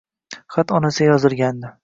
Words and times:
Xat 0.55 0.73
onasiga 0.79 1.11
yozilgandi 1.13 1.73